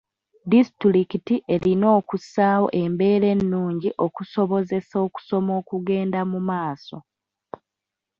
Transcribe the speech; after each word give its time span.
Disitulikiti 0.51 1.35
erina 1.53 1.87
okussaawo 1.99 2.67
embeera 2.81 3.27
ennungi 3.35 3.89
okusobozesa 4.05 4.95
okusoma 5.05 5.51
okugenda 5.61 6.19
mu 6.31 6.39
maaso. 6.49 6.97